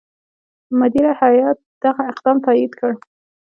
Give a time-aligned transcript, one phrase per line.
[0.79, 2.91] مدیره هیات دغه اقدام تایید کړ.